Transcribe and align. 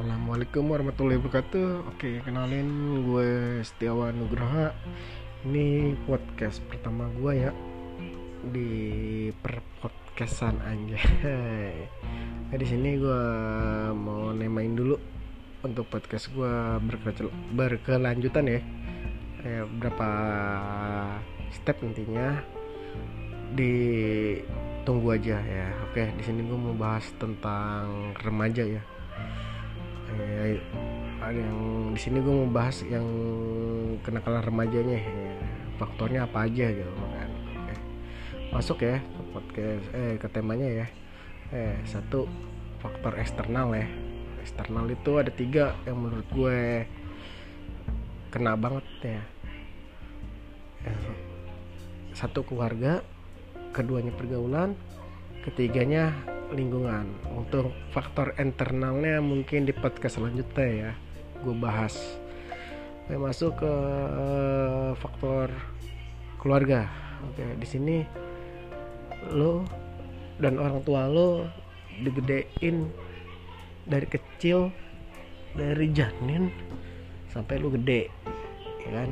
Assalamualaikum 0.00 0.64
warahmatullahi 0.64 1.20
wabarakatuh. 1.20 1.92
Oke 1.92 2.24
kenalin 2.24 3.04
gue 3.04 3.60
Setiawan 3.60 4.16
Nugraha. 4.16 4.72
Ini 5.44 5.92
podcast 6.08 6.64
pertama 6.72 7.04
gue 7.20 7.44
ya 7.44 7.52
Di 8.48 8.68
per 9.44 9.60
podcastan 9.84 10.56
aja 10.64 10.96
nah, 12.48 12.56
di 12.56 12.64
sini 12.64 12.96
gue 12.96 13.24
mau 13.92 14.32
nemain 14.32 14.72
dulu 14.72 14.96
Untuk 15.68 15.84
podcast 15.92 16.32
gue 16.32 16.80
berke- 16.80 17.36
berkelanjutan 17.52 18.56
ya. 18.56 18.60
Eh, 19.44 19.68
Berapa 19.68 20.08
step 21.52 21.76
intinya 21.84 22.40
Ditunggu 23.52 25.12
aja 25.12 25.44
ya. 25.44 25.68
Oke 25.92 26.08
di 26.16 26.24
sini 26.24 26.40
gue 26.48 26.56
mau 26.56 26.72
bahas 26.72 27.04
tentang 27.20 28.16
remaja 28.24 28.64
ya 28.64 28.80
eh, 30.18 30.58
yang 31.30 31.92
di 31.94 32.00
sini 32.00 32.18
gue 32.18 32.34
mau 32.34 32.50
bahas 32.50 32.82
yang 32.88 33.06
kenakalan 34.02 34.42
remajanya 34.42 34.98
ya. 34.98 35.34
faktornya 35.78 36.20
apa 36.26 36.48
aja 36.48 36.66
gitu 36.74 36.90
kan 36.90 37.30
Oke. 37.30 37.74
masuk 38.50 38.78
ya 38.82 38.98
ke 38.98 39.22
podcast 39.30 39.86
eh 39.94 40.14
ke 40.18 40.26
temanya 40.32 40.68
ya 40.68 40.86
eh 41.54 41.76
satu 41.86 42.26
faktor 42.82 43.14
eksternal 43.20 43.72
ya 43.76 43.86
eksternal 44.42 44.88
itu 44.88 45.12
ada 45.20 45.30
tiga 45.30 45.76
yang 45.84 46.00
menurut 46.00 46.28
gue 46.32 46.58
kena 48.32 48.56
banget 48.56 48.86
ya 49.04 49.22
Eh, 50.80 50.96
satu 52.16 52.40
keluarga 52.40 53.04
keduanya 53.76 54.16
pergaulan 54.16 54.72
ketiganya 55.44 56.16
lingkungan. 56.54 57.06
Untuk 57.34 57.72
faktor 57.94 58.34
internalnya 58.36 59.22
mungkin 59.22 59.66
di 59.66 59.74
podcast 59.74 60.18
selanjutnya 60.18 60.68
ya 60.68 60.90
gue 61.40 61.54
bahas. 61.56 61.96
Oke, 63.06 63.16
masuk 63.16 63.52
ke 63.62 63.72
eh, 64.16 64.90
faktor 64.98 65.50
keluarga. 66.38 66.90
Oke 67.26 67.44
di 67.58 67.66
sini 67.66 67.96
lo 69.30 69.62
dan 70.40 70.56
orang 70.56 70.80
tua 70.82 71.04
lo 71.04 71.44
digedein 72.00 72.88
dari 73.84 74.06
kecil 74.08 74.72
dari 75.52 75.90
janin 75.92 76.48
sampai 77.28 77.60
lu 77.60 77.68
gede 77.74 78.08
ya 78.86 78.90
kan? 79.02 79.10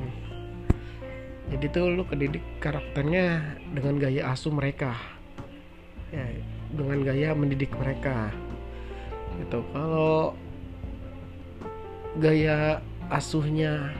Jadi 1.48 1.64
tuh 1.72 1.88
lu 1.88 2.04
kedidik 2.04 2.44
karakternya 2.60 3.56
dengan 3.72 3.96
gaya 3.96 4.36
asuh 4.36 4.52
mereka. 4.52 4.92
Ya 6.12 6.24
dengan 6.72 6.98
gaya 7.04 7.32
mendidik 7.32 7.72
mereka. 7.76 8.32
Gitu. 9.40 9.58
Kalau 9.72 10.34
gaya 12.18 12.82
asuhnya 13.08 13.94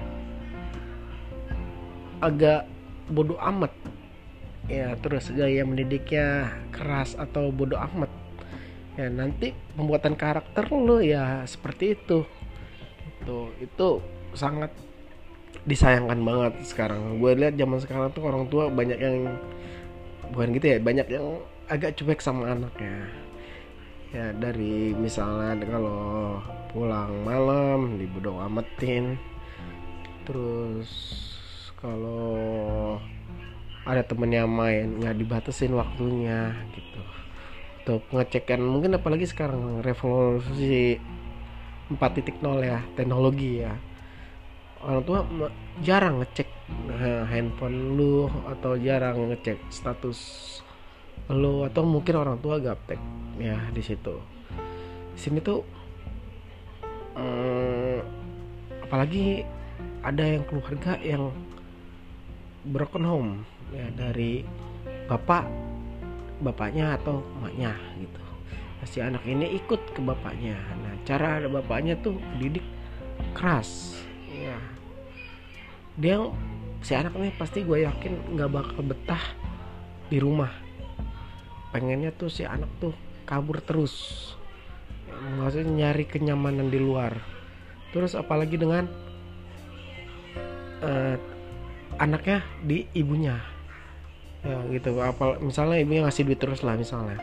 agak 2.19 2.67
bodoh 3.09 3.39
amat 3.39 3.71
ya 4.69 4.93
terus 5.01 5.33
gaya 5.33 5.65
mendidiknya 5.65 6.53
keras 6.75 7.17
atau 7.17 7.49
bodoh 7.49 7.79
amat 7.79 8.11
ya 8.99 9.09
nanti 9.09 9.55
pembuatan 9.79 10.19
karakter 10.19 10.69
lo 10.75 10.99
ya 11.01 11.47
seperti 11.47 11.97
itu. 11.97 12.27
Itu 13.23 13.55
itu 13.63 13.89
sangat 14.37 14.75
disayangkan 15.65 16.21
banget 16.21 16.53
sekarang. 16.67 17.23
Gue 17.23 17.33
lihat 17.39 17.57
zaman 17.57 17.79
sekarang 17.81 18.13
tuh 18.13 18.25
orang 18.29 18.45
tua 18.51 18.69
banyak 18.69 18.99
yang 18.99 19.17
bukan 20.35 20.53
gitu 20.53 20.77
ya 20.77 20.79
banyak 20.83 21.09
yang 21.09 21.41
agak 21.69 22.01
cuek 22.01 22.21
sama 22.25 22.57
anaknya. 22.57 23.05
Ya 24.09 24.33
dari 24.33 24.97
misalnya 24.97 25.53
kalau 25.69 26.41
pulang 26.73 27.13
malam 27.29 28.01
dibodoh 28.01 28.41
amatin 28.41 29.21
terus 30.25 30.89
kalau 31.81 32.97
ada 33.84 34.05
temennya 34.05 34.45
main 34.45 35.01
nggak 35.01 35.17
dibatasin 35.17 35.77
waktunya 35.77 36.57
gitu. 36.73 37.03
Untuk 37.84 38.01
ngecekkan 38.12 38.61
mungkin 38.61 38.97
apalagi 38.97 39.28
sekarang 39.28 39.81
revolusi 39.84 41.01
4.0 41.93 42.45
ya 42.65 42.81
teknologi 42.97 43.65
ya. 43.65 43.77
Orang 44.84 45.03
tua 45.05 45.21
jarang 45.84 46.25
ngecek 46.25 46.49
eh, 46.97 47.25
handphone 47.28 47.97
lu 47.97 48.28
atau 48.49 48.77
jarang 48.81 49.33
ngecek 49.33 49.69
status 49.69 50.21
lu 51.28 51.69
atau 51.69 51.84
mungkin 51.84 52.16
orang 52.16 52.41
tua 52.41 52.56
gaptek 52.56 52.97
ya 53.37 53.61
di 53.69 53.83
situ. 53.84 54.16
Sini 55.12 55.44
tuh 55.44 55.61
eh, 57.21 58.00
apalagi 58.81 59.44
ada 60.00 60.25
yang 60.25 60.44
keluarga 60.49 60.97
yang 61.05 61.28
broken 62.65 63.05
home 63.05 63.31
ya 63.77 63.93
dari 63.93 64.41
bapak 65.05 65.44
bapaknya 66.41 66.97
atau 66.97 67.21
emaknya 67.41 67.77
gitu. 68.00 68.22
Si 68.89 69.03
anak 69.05 69.27
ini 69.28 69.59
ikut 69.59 69.93
ke 69.93 70.00
bapaknya. 70.00 70.56
Nah 70.81 70.95
cara 71.05 71.45
bapaknya 71.45 71.99
tuh 72.00 72.16
didik 72.41 72.65
keras 73.37 74.00
ya. 74.33 74.56
Dia 75.99 76.25
si 76.81 76.95
anak 76.95 77.12
nih 77.19 77.34
pasti 77.37 77.66
gue 77.66 77.84
yakin 77.84 78.39
nggak 78.39 78.50
bakal 78.55 78.81
betah 78.87 79.25
di 80.09 80.22
rumah 80.22 80.68
pengennya 81.71 82.11
tuh 82.15 82.33
si 82.33 82.45
anak 82.49 82.69
tuh 82.81 82.95
kabur 83.29 83.61
terus. 83.61 83.93
Maksudnya 85.09 85.69
nyari 85.69 86.09
kenyamanan 86.09 86.73
di 86.73 86.81
luar. 86.81 87.19
Terus 87.93 88.17
apalagi 88.17 88.56
dengan 88.56 88.89
eh, 90.84 91.17
anaknya 91.99 92.45
di 92.65 92.89
ibunya. 92.97 93.37
Ya 94.47 94.62
gitu. 94.73 94.97
Apa 95.03 95.43
misalnya 95.43 95.83
ibunya 95.83 96.07
ngasih 96.07 96.25
duit 96.25 96.41
terus 96.41 96.65
lah 96.65 96.78
misalnya. 96.78 97.21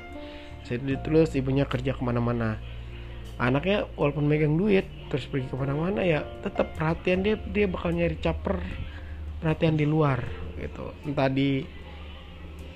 Ngasih 0.61 0.78
duit 0.84 1.01
terus 1.01 1.34
ibunya 1.34 1.66
kerja 1.66 1.95
ke 1.95 2.01
mana-mana. 2.03 2.59
Anaknya 3.35 3.89
walaupun 4.00 4.28
megang 4.29 4.55
duit 4.55 4.88
terus 5.11 5.28
pergi 5.28 5.51
ke 5.51 5.57
mana-mana 5.59 6.00
ya 6.07 6.23
tetap 6.39 6.72
perhatian 6.79 7.19
dia 7.19 7.35
dia 7.51 7.67
bakal 7.67 7.91
nyari 7.91 8.16
caper 8.23 8.63
perhatian 9.44 9.75
di 9.75 9.85
luar 9.88 10.23
gitu. 10.55 10.95
Entah 11.03 11.28
di 11.28 11.67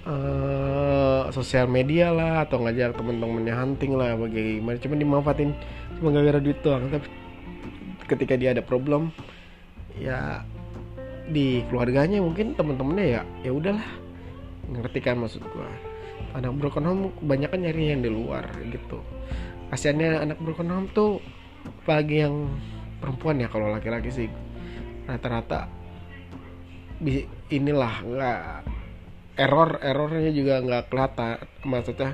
eh, 0.09 1.21
sosial 1.29 1.69
media 1.69 2.09
lah 2.09 2.43
atau 2.43 2.59
ngajak 2.65 2.97
temen-temennya 2.97 3.55
hunting 3.55 3.93
lah 3.93 4.17
bagaimana 4.17 4.81
cuma 4.81 4.95
dimanfaatin 4.97 5.53
cuma 6.01 6.09
gara-gara 6.11 6.41
duit 6.41 6.59
doang. 6.65 6.89
Tapi 6.89 7.07
ketika 8.09 8.33
dia 8.33 8.57
ada 8.57 8.65
problem 8.65 9.13
ya 10.01 10.41
di 11.29 11.61
keluarganya 11.69 12.17
mungkin 12.25 12.57
temen-temennya 12.57 13.05
ya 13.05 13.21
ya 13.45 13.51
udahlah. 13.53 13.87
Ngerti 14.69 14.99
kan 15.01 15.21
maksud 15.21 15.45
gua. 15.53 15.69
Anak 16.37 16.53
broken 16.61 16.85
home 16.85 17.03
kebanyakan 17.21 17.59
nyari 17.65 17.83
yang 17.93 18.01
di 18.05 18.09
luar 18.09 18.45
gitu. 18.69 19.01
Kasiannya 19.69 20.25
anak 20.29 20.37
broken 20.41 20.69
home 20.69 20.87
tuh 20.93 21.21
apalagi 21.85 22.25
yang 22.25 22.49
perempuan 23.01 23.41
ya 23.41 23.47
kalau 23.49 23.69
laki-laki 23.69 24.09
sih. 24.09 24.29
Rata-rata 25.09 25.79
inilah 27.49 27.93
nggak 28.03 28.39
error 29.39 29.79
errornya 29.79 30.31
juga 30.35 30.59
nggak 30.59 30.83
kelihatan. 30.91 31.37
Maksudnya 31.63 32.11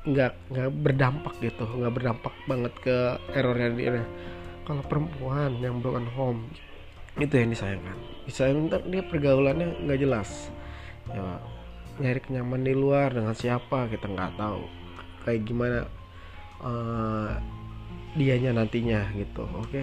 nggak 0.00 0.32
nggak 0.48 0.70
berdampak 0.80 1.34
gitu 1.44 1.68
nggak 1.68 1.92
berdampak 1.92 2.34
banget 2.44 2.72
ke 2.84 2.96
errornya 3.32 3.68
dia. 3.76 4.04
Kalau 4.68 4.82
perempuan 4.84 5.56
yang 5.58 5.80
broken 5.80 6.08
home 6.12 6.40
itu 7.16 7.34
yang 7.34 7.50
disayangkan. 7.50 7.96
Disayangkan 8.28 8.80
dia 8.92 9.02
pergaulannya 9.04 9.88
nggak 9.88 10.00
jelas. 10.00 10.52
Ya 11.10 11.40
nyari 12.00 12.20
kenyaman 12.24 12.64
di 12.64 12.72
luar 12.72 13.12
dengan 13.12 13.34
siapa 13.36 13.88
kita 13.88 14.08
nggak 14.08 14.36
tahu. 14.36 14.62
Kayak 15.24 15.40
gimana 15.48 15.78
eh, 16.64 17.30
dianya 18.16 18.56
nantinya 18.56 19.08
gitu 19.16 19.44
oke? 19.44 19.82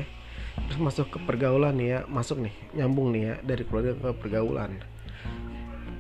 Terus 0.58 0.80
masuk 0.82 1.14
ke 1.14 1.18
pergaulan 1.22 1.78
nih 1.78 1.88
ya 1.94 2.00
masuk 2.10 2.42
nih 2.42 2.54
nyambung 2.74 3.14
nih 3.14 3.22
ya 3.22 3.36
dari 3.46 3.64
keluarga 3.70 3.94
ke 3.94 4.10
pergaulan 4.18 4.82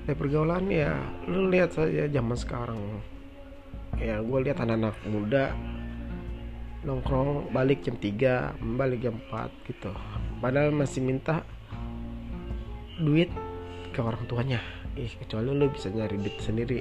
dari 0.07 0.15
pergaulan 0.15 0.71
ya 0.71 0.95
lu 1.27 1.51
lihat 1.51 1.75
saja 1.75 2.07
zaman 2.07 2.39
sekarang. 2.39 2.80
Ya 4.00 4.24
gue 4.24 4.39
lihat 4.39 4.63
anak-anak 4.63 4.95
muda 5.04 5.51
nongkrong 6.88 7.51
balik 7.51 7.83
jam 7.83 8.00
3 8.00 8.56
balik 8.80 9.04
jam 9.04 9.19
4 9.27 9.68
gitu. 9.68 9.92
Padahal 10.39 10.71
masih 10.71 11.04
minta 11.04 11.44
duit 13.04 13.27
ke 13.92 14.00
orang 14.00 14.24
tuanya. 14.31 14.63
Ih 14.95 15.12
kecuali 15.12 15.51
lu 15.51 15.68
bisa 15.68 15.92
nyari 15.92 16.15
duit 16.15 16.39
sendiri 16.39 16.80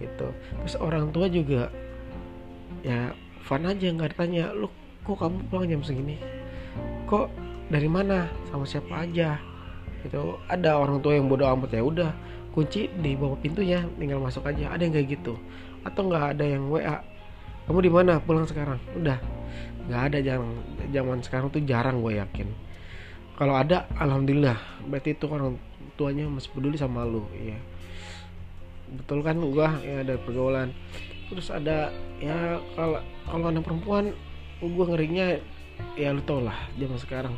gitu. 0.00 0.32
Terus 0.64 0.80
orang 0.80 1.12
tua 1.12 1.28
juga 1.28 1.68
ya 2.80 3.12
fun 3.44 3.68
aja 3.68 3.92
nggak 3.92 4.16
ditanya 4.16 4.56
lu 4.56 4.72
kok 5.04 5.20
kamu 5.20 5.36
pulang 5.52 5.68
jam 5.68 5.84
segini? 5.84 6.16
Kok 7.12 7.28
dari 7.68 7.92
mana? 7.92 8.24
Sama 8.48 8.64
siapa 8.64 9.04
aja? 9.04 9.36
Gitu. 10.00 10.40
Ada 10.48 10.80
orang 10.80 11.04
tua 11.04 11.20
yang 11.20 11.28
bodoh 11.28 11.44
amat 11.52 11.76
ya 11.76 11.84
udah 11.84 12.12
kunci 12.54 12.86
di 12.86 13.18
bawah 13.18 13.34
pintunya 13.42 13.82
tinggal 13.98 14.22
masuk 14.22 14.46
aja. 14.46 14.70
Ada 14.70 14.86
yang 14.86 14.94
kayak 14.94 15.08
gitu. 15.18 15.34
Atau 15.82 16.06
nggak 16.06 16.38
ada 16.38 16.44
yang 16.46 16.70
wa 16.70 16.80
kamu 17.66 17.80
di 17.82 17.90
mana? 17.90 18.22
Pulang 18.22 18.46
sekarang. 18.46 18.78
Udah. 18.94 19.18
Nggak 19.90 20.02
ada 20.08 20.18
jarang 20.22 20.54
zaman 20.94 21.18
sekarang 21.20 21.50
tuh 21.50 21.60
jarang 21.66 21.98
gue 22.00 22.16
yakin. 22.22 22.48
Kalau 23.34 23.58
ada 23.58 23.90
alhamdulillah. 23.98 24.56
Berarti 24.86 25.18
itu 25.18 25.26
orang 25.26 25.58
tuanya 25.98 26.30
masih 26.30 26.50
peduli 26.54 26.78
sama 26.78 27.06
lu 27.06 27.22
ya 27.38 27.58
betul 28.94 29.24
kan 29.24 29.36
gua? 29.40 29.80
Ya 29.80 30.04
ada 30.04 30.14
pergaulan. 30.20 30.70
Terus 31.32 31.48
ada 31.50 31.90
ya 32.20 32.60
kalau 32.76 33.00
kalau 33.26 33.46
anak 33.50 33.64
perempuan 33.64 34.12
gua 34.60 34.84
ngerinya 34.92 35.40
ya 35.98 36.14
lu 36.14 36.22
tau 36.24 36.44
lah 36.44 36.56
zaman 36.76 36.98
sekarang. 37.00 37.34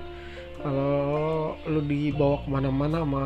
Kalau 0.60 1.54
lu 1.68 1.80
dibawa 1.84 2.42
ke 2.42 2.48
mana-mana 2.50 2.96
sama 3.04 3.22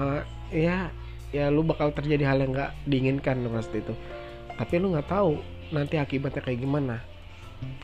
ya 0.53 0.93
ya 1.31 1.51
lu 1.51 1.63
bakal 1.63 1.95
terjadi 1.95 2.27
hal 2.27 2.39
yang 2.43 2.53
nggak 2.55 2.71
diinginkan 2.87 3.47
pasti 3.51 3.83
itu. 3.83 3.95
Tapi 4.59 4.75
lu 4.83 4.95
nggak 4.95 5.09
tahu 5.09 5.39
nanti 5.71 5.97
akibatnya 5.97 6.43
kayak 6.43 6.61
gimana. 6.63 7.03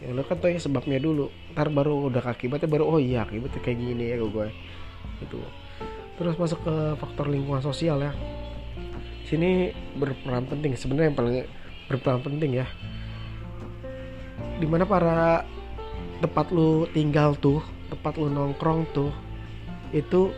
Ya 0.03 0.11
lu 0.11 0.25
kan 0.27 0.41
tau 0.41 0.51
ya 0.51 0.59
sebabnya 0.59 0.99
dulu. 0.99 1.31
Ntar 1.55 1.71
baru 1.71 2.11
udah 2.11 2.23
akibatnya 2.27 2.69
baru 2.69 2.85
oh 2.87 2.99
iya 3.01 3.23
akibatnya 3.25 3.61
kayak 3.63 3.79
gini 3.79 4.05
ya 4.13 4.17
gue. 4.21 4.47
Itu 5.23 5.41
terus 6.17 6.41
masuk 6.41 6.65
ke 6.65 6.75
faktor 6.97 7.29
lingkungan 7.29 7.61
sosial 7.61 8.03
ya. 8.03 8.13
Sini 9.29 9.71
berperan 9.99 10.47
penting. 10.49 10.75
Sebenarnya 10.75 11.13
yang 11.13 11.19
paling 11.19 11.35
berperan 11.87 12.21
penting 12.25 12.63
ya. 12.63 12.67
Di 14.57 14.65
mana 14.65 14.89
para 14.89 15.45
tempat 16.25 16.49
lu 16.49 16.89
tinggal 16.97 17.37
tuh 17.37 17.61
tempat 17.93 18.17
lu 18.17 18.33
nongkrong 18.33 18.89
tuh 18.97 19.13
itu 19.93 20.33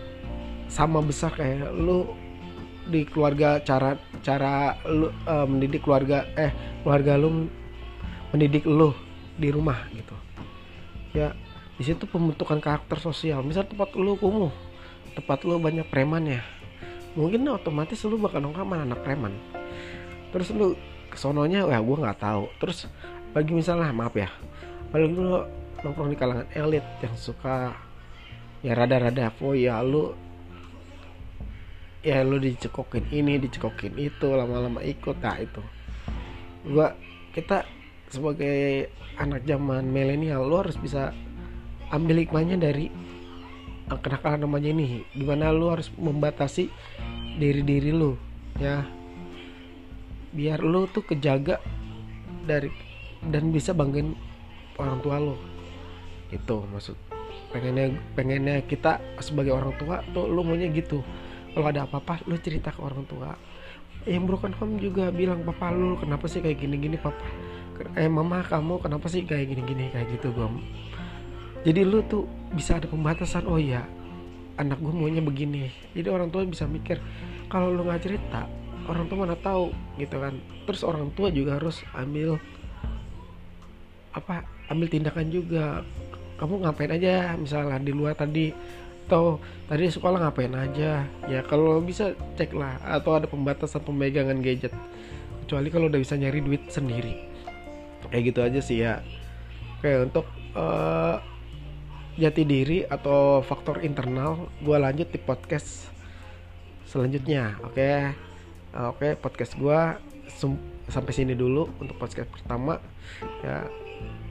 sama 0.68 1.00
besar 1.00 1.32
kayak 1.32 1.72
lu 1.72 2.04
di 2.88 3.04
keluarga 3.04 3.60
cara 3.60 3.94
cara 4.24 4.80
lu 4.88 5.12
uh, 5.28 5.44
mendidik 5.44 5.84
keluarga 5.84 6.24
eh 6.34 6.50
keluarga 6.82 7.20
lu 7.20 7.46
mendidik 8.32 8.64
lu 8.64 8.96
di 9.36 9.48
rumah 9.52 9.86
gitu. 9.92 10.16
Ya 11.12 11.36
di 11.78 11.84
situ 11.86 12.08
pembentukan 12.08 12.58
karakter 12.58 12.98
sosial. 12.98 13.44
Misal 13.44 13.68
tempat 13.68 13.92
lu 13.94 14.16
kumuh 14.16 14.50
tempat 15.14 15.44
lu 15.44 15.58
banyak 15.58 15.86
preman 15.90 16.24
ya 16.26 16.42
mungkin 17.18 17.42
otomatis 17.50 17.98
lu 18.06 18.20
bakal 18.20 18.38
nongkrong 18.38 18.68
sama 18.68 18.84
anak 18.84 19.00
preman. 19.04 19.34
Terus 20.32 20.48
lu 20.56 20.74
kesononya 21.12 21.68
ya 21.68 21.78
gue 21.78 21.96
nggak 21.96 22.20
tahu. 22.20 22.48
Terus 22.58 22.88
bagi 23.32 23.52
misalnya 23.52 23.92
maaf 23.92 24.16
ya 24.16 24.32
kalau 24.88 25.06
lu 25.06 25.26
nongkrong 25.84 26.10
di 26.10 26.16
kalangan 26.16 26.48
elit 26.56 26.84
yang 27.04 27.14
suka 27.14 27.76
ya 28.64 28.72
rada-rada 28.74 29.30
ya 29.54 29.78
lu 29.84 30.16
ya 32.02 32.22
lu 32.22 32.38
dicekokin 32.38 33.10
ini 33.10 33.42
dicekokin 33.42 33.98
itu 33.98 34.28
lama-lama 34.30 34.82
ikut. 34.82 35.18
Nah 35.18 35.36
itu. 35.38 35.62
Gua 36.68 36.94
kita 37.34 37.66
sebagai 38.08 38.88
anak 39.18 39.44
zaman 39.44 39.86
milenial 39.90 40.46
lu 40.46 40.62
harus 40.62 40.78
bisa 40.78 41.12
ambil 41.90 42.22
hikmahnya 42.22 42.56
dari 42.56 42.88
uh, 43.90 43.98
kenakalan 43.98 44.46
namanya 44.46 44.70
ini. 44.70 45.02
Gimana 45.14 45.50
lu 45.50 45.70
harus 45.70 45.90
membatasi 45.98 46.70
diri 47.38 47.62
diri 47.62 47.90
lu 47.90 48.14
ya. 48.62 48.86
Biar 50.34 50.60
lu 50.62 50.86
tuh 50.92 51.02
kejaga 51.02 51.58
dari 52.46 52.70
dan 53.26 53.50
bisa 53.50 53.74
banggain 53.74 54.14
orang 54.78 54.98
tua 55.02 55.16
lu. 55.18 55.36
Itu 56.30 56.62
maksud 56.68 56.94
pengennya 57.48 57.96
pengennya 58.12 58.60
kita 58.68 59.00
sebagai 59.24 59.56
orang 59.56 59.72
tua 59.80 60.04
tuh 60.12 60.28
lu 60.28 60.44
maunya 60.44 60.68
gitu 60.68 61.00
kalau 61.52 61.66
ada 61.68 61.84
apa-apa 61.84 62.24
lu 62.26 62.36
cerita 62.40 62.72
ke 62.74 62.80
orang 62.82 63.04
tua. 63.08 63.32
Yang 64.08 64.24
broken 64.24 64.54
home 64.56 64.74
juga 64.80 65.10
bilang 65.12 65.44
papa 65.44 65.74
lu 65.74 65.98
kenapa 66.00 66.24
sih 66.30 66.40
kayak 66.40 66.62
gini-gini 66.64 66.96
papa? 66.96 67.20
Eh 67.94 68.10
mama 68.10 68.42
kamu 68.42 68.82
kenapa 68.82 69.06
sih 69.06 69.22
kayak 69.22 69.54
gini-gini 69.54 69.90
kayak 69.94 70.10
gitu 70.18 70.34
gue 70.34 70.48
jadi 71.66 71.82
lu 71.82 72.06
tuh 72.06 72.22
bisa 72.54 72.78
ada 72.78 72.86
pembatasan 72.86 73.46
oh 73.50 73.58
ya 73.58 73.82
anak 74.58 74.78
gue 74.78 74.90
maunya 74.94 75.22
begini. 75.22 75.70
Jadi 75.94 76.08
orang 76.10 76.30
tua 76.30 76.46
bisa 76.46 76.66
mikir 76.66 77.02
kalau 77.50 77.74
lu 77.74 77.86
nggak 77.86 78.02
cerita 78.02 78.46
orang 78.86 79.04
tua 79.10 79.26
mana 79.26 79.36
tahu 79.38 79.74
gitu 79.98 80.16
kan. 80.22 80.38
Terus 80.66 80.82
orang 80.86 81.10
tua 81.14 81.28
juga 81.34 81.58
harus 81.58 81.82
ambil 81.94 82.38
apa 84.14 84.46
ambil 84.70 84.86
tindakan 84.86 85.28
juga. 85.30 85.82
Kamu 86.38 86.62
ngapain 86.62 86.94
aja? 86.94 87.34
Misalnya 87.34 87.82
di 87.82 87.90
luar 87.90 88.14
tadi 88.14 88.54
atau 89.08 89.40
tadi 89.64 89.88
di 89.88 89.92
sekolah 89.96 90.20
ngapain 90.20 90.52
aja? 90.52 91.08
Ya 91.24 91.40
kalau 91.48 91.80
bisa 91.80 92.12
cek 92.36 92.52
lah. 92.52 92.76
Atau 92.84 93.16
ada 93.16 93.24
pembatasan 93.24 93.80
pemegangan 93.80 94.36
gadget. 94.44 94.76
Kecuali 95.48 95.72
kalau 95.72 95.88
udah 95.88 95.96
bisa 95.96 96.20
nyari 96.20 96.44
duit 96.44 96.68
sendiri. 96.68 97.24
Kayak 98.12 98.24
gitu 98.28 98.40
aja 98.44 98.60
sih 98.60 98.84
ya. 98.84 99.00
Oke 99.80 99.96
untuk 99.96 100.28
uh, 100.52 101.24
jati 102.20 102.42
diri 102.44 102.78
atau 102.84 103.40
faktor 103.40 103.80
internal 103.80 104.50
gue 104.60 104.76
lanjut 104.76 105.08
di 105.08 105.16
podcast 105.16 105.88
selanjutnya 106.84 107.56
oke? 107.62 107.78
Okay? 107.78 108.10
oke 108.74 108.98
okay, 108.98 109.12
podcast 109.14 109.54
gue 109.54 109.80
sampai 110.90 111.12
sini 111.14 111.38
dulu 111.38 111.70
untuk 111.78 111.96
podcast 111.96 112.28
pertama 112.28 112.82
ya. 113.40 113.64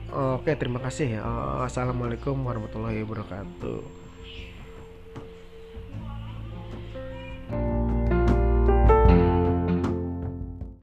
Oke 0.08 0.52
terima 0.56 0.84
kasih 0.84 1.16
uh, 1.16 1.64
assalamualaikum 1.64 2.36
warahmatullahi 2.44 3.04
wabarakatuh 3.04 3.97